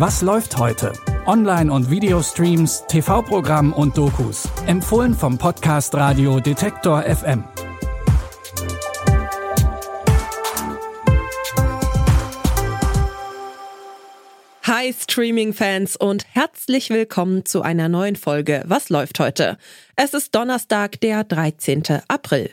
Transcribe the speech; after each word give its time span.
Was 0.00 0.22
läuft 0.22 0.56
heute? 0.56 0.94
Online- 1.26 1.70
und 1.70 1.90
Videostreams, 1.90 2.84
TV-Programm 2.88 3.74
und 3.74 3.98
Dokus. 3.98 4.48
Empfohlen 4.66 5.12
vom 5.12 5.36
Podcast 5.36 5.94
Radio 5.94 6.40
Detektor 6.40 7.02
FM. 7.02 7.44
Hi 14.62 14.94
Streaming-Fans 14.98 15.96
und 15.96 16.24
herzlich 16.32 16.88
willkommen 16.88 17.44
zu 17.44 17.60
einer 17.60 17.90
neuen 17.90 18.16
Folge 18.16 18.64
Was 18.66 18.88
läuft 18.88 19.20
heute? 19.20 19.58
Es 19.96 20.14
ist 20.14 20.34
Donnerstag, 20.34 20.98
der 21.02 21.24
13. 21.24 21.82
April. 22.08 22.48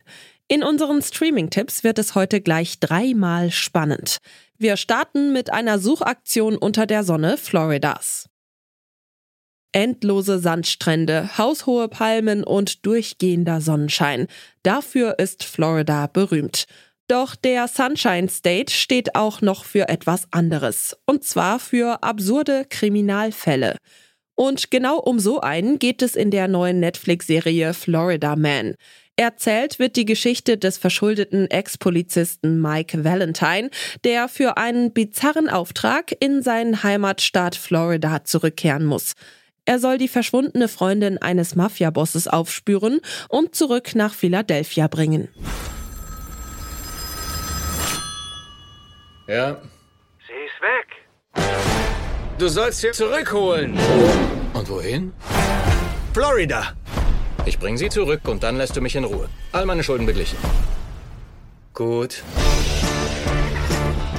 In 0.49 0.63
unseren 0.63 1.01
Streaming-Tipps 1.01 1.83
wird 1.83 1.99
es 1.99 2.15
heute 2.15 2.39
gleich 2.39 2.79
dreimal 2.79 3.51
spannend. 3.51 4.19
Wir 4.57 4.77
starten 4.77 5.33
mit 5.33 5.51
einer 5.51 5.77
Suchaktion 5.77 6.55
unter 6.55 6.85
der 6.85 7.03
Sonne 7.03 7.35
Floridas. 7.35 8.29
Endlose 9.73 10.39
Sandstrände, 10.39 11.37
haushohe 11.37 11.89
Palmen 11.89 12.45
und 12.45 12.85
durchgehender 12.85 13.59
Sonnenschein. 13.59 14.27
Dafür 14.63 15.19
ist 15.19 15.43
Florida 15.43 16.07
berühmt. 16.07 16.65
Doch 17.09 17.35
der 17.35 17.67
Sunshine 17.67 18.29
State 18.29 18.73
steht 18.73 19.15
auch 19.15 19.41
noch 19.41 19.65
für 19.65 19.89
etwas 19.89 20.27
anderes, 20.31 20.97
und 21.05 21.25
zwar 21.25 21.59
für 21.59 22.03
absurde 22.03 22.65
Kriminalfälle. 22.69 23.75
Und 24.35 24.71
genau 24.71 24.99
um 24.99 25.19
so 25.19 25.41
einen 25.41 25.79
geht 25.79 26.01
es 26.01 26.15
in 26.15 26.31
der 26.31 26.47
neuen 26.47 26.79
Netflix-Serie 26.79 27.73
Florida 27.73 28.35
Man. 28.35 28.75
Erzählt 29.19 29.79
wird 29.79 29.95
die 29.95 30.05
Geschichte 30.05 30.59
des 30.59 30.77
verschuldeten 30.77 31.49
Ex-Polizisten 31.49 32.61
Mike 32.61 33.03
Valentine, 33.03 33.71
der 34.03 34.27
für 34.27 34.57
einen 34.57 34.93
bizarren 34.93 35.49
Auftrag 35.49 36.15
in 36.19 36.43
seinen 36.43 36.83
Heimatstaat 36.83 37.55
Florida 37.55 38.23
zurückkehren 38.25 38.85
muss. 38.85 39.13
Er 39.65 39.79
soll 39.79 39.97
die 39.97 40.07
verschwundene 40.07 40.67
Freundin 40.67 41.17
eines 41.17 41.55
Mafiabosses 41.55 42.27
aufspüren 42.27 43.01
und 43.27 43.55
zurück 43.55 43.95
nach 43.95 44.13
Philadelphia 44.13 44.87
bringen. 44.87 45.29
Ja. 49.27 49.59
Sie 50.27 50.33
ist 50.45 50.61
weg. 50.61 50.87
Du 52.37 52.47
sollst 52.49 52.81
sie 52.81 52.91
zurückholen. 52.91 53.77
Und 54.53 54.69
wohin? 54.69 55.11
Florida. 56.13 56.75
Ich 57.47 57.59
bring 57.59 57.77
sie 57.77 57.87
zurück 57.87 58.27
und 58.27 58.43
dann 58.43 58.57
lässt 58.57 58.75
du 58.75 58.81
mich 58.81 58.93
in 58.97 59.05
Ruhe. 59.05 59.29
All 59.53 59.65
meine 59.65 59.81
Schulden 59.81 60.05
beglichen. 60.05 60.37
Gut. 61.73 62.21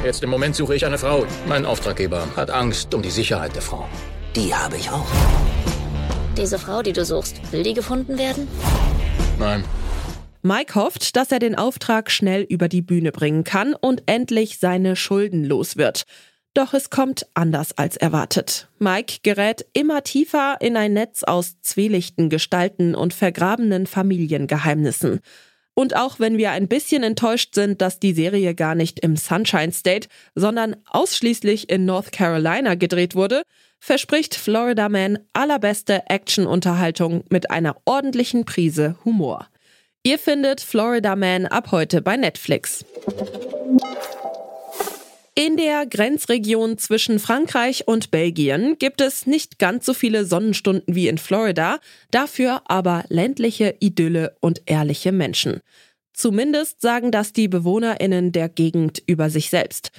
Jetzt 0.03 0.23
im 0.23 0.31
Moment 0.31 0.57
suche 0.57 0.75
ich 0.75 0.87
eine 0.87 0.97
Frau. 0.97 1.27
Mein 1.47 1.67
Auftraggeber 1.67 2.27
hat 2.37 2.51
Angst 2.51 2.95
um 2.95 3.03
die 3.03 3.11
Sicherheit 3.11 3.55
der 3.55 3.61
Frau. 3.61 3.87
Die 4.35 4.55
habe 4.55 4.77
ich 4.79 4.89
auch. 4.89 5.07
Diese 6.39 6.59
Frau, 6.59 6.81
die 6.81 6.95
du 6.95 7.05
suchst, 7.05 7.53
will 7.53 7.63
die 7.63 7.75
gefunden 7.75 8.17
werden? 8.17 8.49
Nein. 9.39 9.63
Mike 10.41 10.75
hofft, 10.75 11.15
dass 11.15 11.31
er 11.31 11.39
den 11.39 11.55
Auftrag 11.55 12.11
schnell 12.11 12.43
über 12.43 12.69
die 12.69 12.81
Bühne 12.81 13.13
bringen 13.13 13.45
kann 13.45 13.75
und 13.75 14.05
endlich 14.07 14.59
seine 14.59 14.97
Schulden 14.97 15.45
los 15.45 15.77
wird. 15.77 16.05
Doch 16.59 16.75
es 16.75 16.91
kommt 16.91 17.25
anders 17.35 17.79
als 17.79 17.97
erwartet. 17.97 18.67
Mike 18.81 19.19
gerät 19.23 19.65
immer 19.75 20.03
tiefer 20.03 20.57
in 20.59 20.77
ein 20.77 20.93
Netz 20.93 21.23
aus 21.23 21.61
zwielichten 21.61 22.31
Gestalten 22.31 22.97
und 22.97 23.15
vergrabenen 23.15 23.87
Familiengeheimnissen. 23.87 25.21
Und 25.75 25.95
auch 25.95 26.19
wenn 26.19 26.37
wir 26.37 26.51
ein 26.51 26.67
bisschen 26.67 27.05
enttäuscht 27.05 27.55
sind, 27.55 27.81
dass 27.81 28.01
die 28.01 28.13
Serie 28.13 28.57
gar 28.57 28.75
nicht 28.75 28.99
im 28.99 29.15
Sunshine 29.15 29.71
State, 29.71 30.09
sondern 30.35 30.75
ausschließlich 30.87 31.71
in 31.71 31.85
North 31.85 32.11
Carolina 32.11 32.75
gedreht 32.75 33.15
wurde, 33.15 33.43
verspricht 33.79 34.35
Florida 34.35 34.89
Man 34.89 35.21
allerbeste 35.35 36.11
Actionunterhaltung 36.11 37.23
mit 37.31 37.53
einer 37.53 37.77
ordentlichen 37.85 38.45
Prise 38.45 38.97
Humor. 39.05 39.47
Ihr 40.03 40.19
findet 40.19 40.61
Florida 40.61 41.15
Man 41.15 41.47
ab 41.47 41.71
heute 41.71 42.03
bei 42.03 42.17
Netflix. 42.17 42.85
In 45.41 45.57
der 45.57 45.87
Grenzregion 45.87 46.79
zwischen 46.79 47.21
Frankreich 47.21 47.87
und 47.87 48.11
Belgien 48.11 48.77
gibt 48.77 49.01
es 49.01 49.25
nicht 49.25 49.61
ganz 49.61 49.87
so 49.87 49.95
viele 49.95 50.25
Sonnenstunden 50.25 50.97
wie 50.97 51.07
in 51.07 51.17
Florida, 51.17 51.79
dafür 52.11 52.63
aber 52.65 53.05
ländliche 53.09 53.77
Idylle 53.79 54.37
und 54.41 54.63
ehrliche 54.67 55.13
Menschen. 55.13 55.61
Zumindest 56.13 56.81
sagen 56.81 57.13
das 57.13 57.33
die 57.33 57.47
Bewohnerinnen 57.47 58.33
der 58.33 58.49
Gegend 58.49 59.01
über 59.07 59.31
sich 59.31 59.49
selbst. 59.49 59.93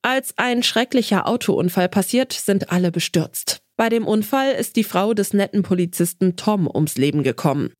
Als 0.00 0.32
ein 0.38 0.62
schrecklicher 0.62 1.28
Autounfall 1.28 1.90
passiert, 1.90 2.32
sind 2.32 2.72
alle 2.72 2.90
bestürzt. 2.90 3.60
Bei 3.76 3.90
dem 3.90 4.06
Unfall 4.06 4.52
ist 4.52 4.76
die 4.76 4.84
Frau 4.84 5.12
des 5.12 5.34
netten 5.34 5.62
Polizisten 5.62 6.36
Tom 6.36 6.66
ums 6.66 6.96
Leben 6.96 7.22
gekommen. 7.22 7.74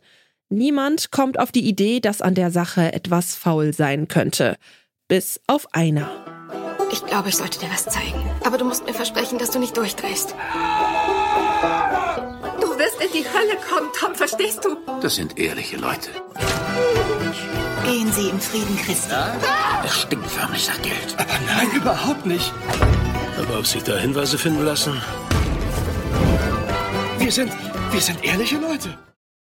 Niemand 0.51 1.11
kommt 1.11 1.39
auf 1.39 1.53
die 1.53 1.67
Idee, 1.67 2.01
dass 2.01 2.21
an 2.21 2.35
der 2.35 2.51
Sache 2.51 2.93
etwas 2.93 3.35
faul 3.35 3.73
sein 3.73 4.09
könnte. 4.09 4.59
Bis 5.09 5.41
auf 5.47 5.73
einer. 5.73 6.28
Ich 6.91 7.05
glaube, 7.05 7.29
ich 7.29 7.37
sollte 7.37 7.59
dir 7.59 7.71
was 7.71 7.85
zeigen. 7.85 8.25
Aber 8.45 8.57
du 8.59 8.65
musst 8.65 8.87
mir 8.87 8.95
versprechen, 8.95 9.39
dass 9.39 9.51
du 9.51 9.59
nicht 9.59 9.77
durchdrehst. 9.77 10.35
Du 12.61 12.79
wirst 12.79 13.01
in 13.01 13.13
die 13.13 13.25
Hölle 13.25 13.57
kommen, 13.69 13.91
Tom, 13.99 14.15
verstehst 14.15 14.65
du? 14.65 14.77
Das 15.01 15.17
sind 15.17 15.39
ehrliche 15.39 15.77
Leute. 15.77 16.11
Gehen 17.85 18.11
Sie 18.13 18.29
im 18.29 18.41
Frieden, 18.41 18.77
Christi. 18.85 19.15
Es 19.85 20.03
stinkt 20.03 20.31
förmlich 20.31 20.69
nach 20.69 20.81
Geld. 20.83 21.15
Aber 21.17 21.39
nein, 21.47 21.71
überhaupt 21.75 22.27
nicht. 22.27 22.53
Aber 23.39 23.59
ob 23.59 23.67
sich 23.67 23.83
da 23.83 23.97
Hinweise 23.97 24.39
finden 24.39 24.65
lassen? 24.65 25.01
Wir 27.19 27.33
sind, 27.33 27.53
wir 27.91 28.01
sind 28.01 28.25
ehrliche 28.25 28.57
Leute. 28.57 28.99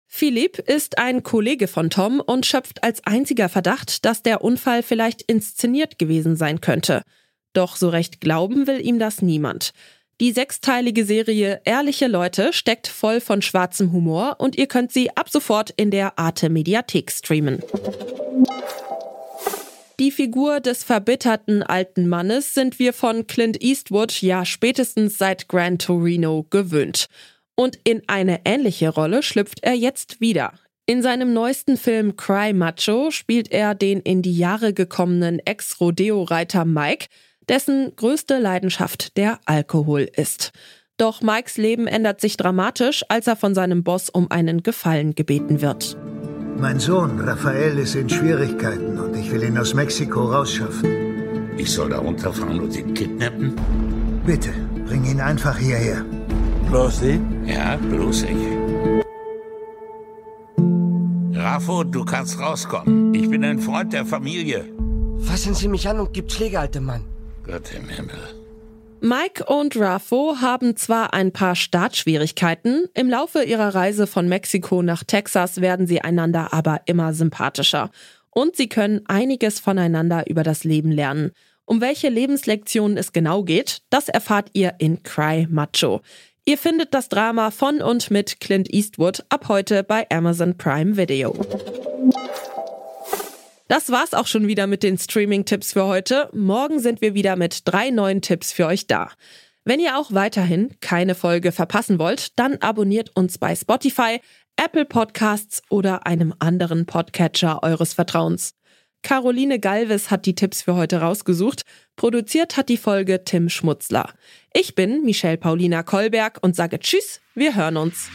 Philipp 0.08 0.58
ist 0.58 0.98
ein 0.98 1.22
Kollege 1.22 1.68
von 1.68 1.90
Tom 1.90 2.20
und 2.20 2.46
schöpft 2.46 2.82
als 2.82 3.04
einziger 3.04 3.48
Verdacht, 3.48 4.04
dass 4.04 4.22
der 4.22 4.42
Unfall 4.42 4.82
vielleicht 4.82 5.22
inszeniert 5.22 5.98
gewesen 5.98 6.36
sein 6.36 6.60
könnte. 6.60 7.02
Doch 7.56 7.76
so 7.76 7.88
recht 7.88 8.20
glauben 8.20 8.66
will 8.66 8.84
ihm 8.84 8.98
das 8.98 9.22
niemand. 9.22 9.72
Die 10.20 10.32
sechsteilige 10.32 11.06
Serie 11.06 11.62
Ehrliche 11.64 12.06
Leute 12.06 12.52
steckt 12.52 12.86
voll 12.86 13.20
von 13.20 13.40
schwarzem 13.40 13.92
Humor 13.92 14.36
und 14.38 14.56
ihr 14.56 14.66
könnt 14.66 14.92
sie 14.92 15.16
ab 15.16 15.30
sofort 15.30 15.70
in 15.70 15.90
der 15.90 16.18
Arte 16.18 16.50
Mediathek 16.50 17.10
streamen. 17.10 17.62
Die 19.98 20.10
Figur 20.10 20.60
des 20.60 20.84
verbitterten 20.84 21.62
alten 21.62 22.06
Mannes 22.06 22.52
sind 22.52 22.78
wir 22.78 22.92
von 22.92 23.26
Clint 23.26 23.62
Eastwood 23.62 24.20
ja 24.20 24.44
spätestens 24.44 25.16
seit 25.16 25.48
Gran 25.48 25.78
Torino 25.78 26.46
gewöhnt. 26.50 27.06
Und 27.54 27.78
in 27.84 28.02
eine 28.06 28.40
ähnliche 28.44 28.90
Rolle 28.90 29.22
schlüpft 29.22 29.62
er 29.62 29.72
jetzt 29.72 30.20
wieder. 30.20 30.52
In 30.84 31.00
seinem 31.02 31.32
neuesten 31.32 31.78
Film 31.78 32.16
Cry 32.16 32.52
Macho 32.52 33.10
spielt 33.10 33.50
er 33.50 33.74
den 33.74 34.00
in 34.00 34.20
die 34.20 34.36
Jahre 34.36 34.74
gekommenen 34.74 35.38
Ex-Rodeo-Reiter 35.38 36.66
Mike, 36.66 37.06
dessen 37.48 37.94
größte 37.96 38.38
Leidenschaft 38.38 39.16
der 39.16 39.38
Alkohol 39.44 40.08
ist. 40.16 40.52
Doch 40.98 41.20
Mikes 41.20 41.58
Leben 41.58 41.86
ändert 41.86 42.20
sich 42.20 42.36
dramatisch, 42.36 43.04
als 43.08 43.26
er 43.26 43.36
von 43.36 43.54
seinem 43.54 43.84
Boss 43.84 44.08
um 44.08 44.30
einen 44.30 44.62
Gefallen 44.62 45.14
gebeten 45.14 45.60
wird. 45.60 45.96
Mein 46.58 46.80
Sohn 46.80 47.20
Raphael 47.20 47.78
ist 47.78 47.94
in 47.94 48.08
Schwierigkeiten 48.08 48.98
und 48.98 49.14
ich 49.14 49.30
will 49.30 49.42
ihn 49.42 49.58
aus 49.58 49.74
Mexiko 49.74 50.24
rausschaffen. 50.24 51.58
Ich 51.58 51.70
soll 51.70 51.90
da 51.90 51.98
runterfahren 51.98 52.60
und 52.60 52.74
ihn 52.74 52.94
kidnappen? 52.94 53.54
Bitte, 54.24 54.50
bring 54.86 55.04
ihn 55.04 55.20
einfach 55.20 55.58
hierher. 55.58 56.04
Bloß 56.70 57.00
Sie? 57.00 57.20
Ja, 57.44 57.76
bloß 57.76 58.22
ich. 58.22 58.36
Raffo, 61.38 61.84
du 61.84 62.04
kannst 62.04 62.40
rauskommen. 62.40 63.14
Ich 63.14 63.28
bin 63.28 63.44
ein 63.44 63.58
Freund 63.58 63.92
der 63.92 64.06
Familie. 64.06 64.64
Fassen 65.18 65.54
Sie 65.54 65.68
mich 65.68 65.86
an 65.88 66.00
und 66.00 66.12
gibt 66.14 66.32
Schläge, 66.32 66.58
alter 66.58 66.80
Mann. 66.80 67.04
Gott 67.46 67.72
im 67.74 67.88
Himmel. 67.88 68.18
Mike 69.00 69.44
und 69.44 69.76
Raffo 69.76 70.40
haben 70.40 70.76
zwar 70.76 71.14
ein 71.14 71.32
paar 71.32 71.54
Startschwierigkeiten, 71.54 72.86
im 72.94 73.08
Laufe 73.08 73.44
ihrer 73.44 73.74
Reise 73.74 74.06
von 74.06 74.28
Mexiko 74.28 74.82
nach 74.82 75.04
Texas 75.04 75.60
werden 75.60 75.86
sie 75.86 76.00
einander 76.00 76.52
aber 76.52 76.80
immer 76.86 77.12
sympathischer. 77.12 77.90
Und 78.30 78.56
sie 78.56 78.68
können 78.68 79.02
einiges 79.06 79.60
voneinander 79.60 80.28
über 80.28 80.42
das 80.42 80.64
Leben 80.64 80.90
lernen. 80.90 81.32
Um 81.66 81.80
welche 81.80 82.08
Lebenslektionen 82.08 82.96
es 82.96 83.12
genau 83.12 83.44
geht, 83.44 83.82
das 83.90 84.08
erfahrt 84.08 84.50
ihr 84.54 84.74
in 84.78 85.02
Cry 85.02 85.46
Macho. 85.48 86.00
Ihr 86.44 86.58
findet 86.58 86.94
das 86.94 87.08
Drama 87.08 87.50
von 87.50 87.82
und 87.82 88.10
mit 88.10 88.40
Clint 88.40 88.72
Eastwood 88.72 89.24
ab 89.28 89.46
heute 89.48 89.82
bei 89.82 90.06
Amazon 90.10 90.56
Prime 90.56 90.96
Video. 90.96 91.34
Das 93.68 93.90
war's 93.90 94.14
auch 94.14 94.28
schon 94.28 94.46
wieder 94.46 94.68
mit 94.68 94.84
den 94.84 94.96
Streaming-Tipps 94.96 95.72
für 95.72 95.86
heute. 95.86 96.30
Morgen 96.32 96.78
sind 96.78 97.00
wir 97.00 97.14
wieder 97.14 97.34
mit 97.34 97.62
drei 97.64 97.90
neuen 97.90 98.22
Tipps 98.22 98.52
für 98.52 98.66
euch 98.66 98.86
da. 98.86 99.10
Wenn 99.64 99.80
ihr 99.80 99.98
auch 99.98 100.12
weiterhin 100.12 100.76
keine 100.80 101.16
Folge 101.16 101.50
verpassen 101.50 101.98
wollt, 101.98 102.38
dann 102.38 102.58
abonniert 102.58 103.10
uns 103.16 103.38
bei 103.38 103.56
Spotify, 103.56 104.20
Apple 104.56 104.84
Podcasts 104.84 105.62
oder 105.68 106.06
einem 106.06 106.32
anderen 106.38 106.86
Podcatcher 106.86 107.64
eures 107.64 107.92
Vertrauens. 107.92 108.54
Caroline 109.02 109.58
Galvis 109.58 110.12
hat 110.12 110.26
die 110.26 110.36
Tipps 110.36 110.62
für 110.62 110.76
heute 110.76 111.00
rausgesucht. 111.00 111.62
Produziert 111.96 112.56
hat 112.56 112.68
die 112.68 112.76
Folge 112.76 113.24
Tim 113.24 113.48
Schmutzler. 113.48 114.10
Ich 114.54 114.76
bin 114.76 115.02
Michelle 115.02 115.38
Paulina 115.38 115.82
Kolberg 115.82 116.38
und 116.40 116.54
sage 116.54 116.78
Tschüss, 116.78 117.20
wir 117.34 117.56
hören 117.56 117.76
uns. 117.76 118.08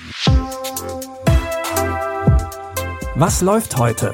Was 3.16 3.42
läuft 3.42 3.78
heute? 3.78 4.14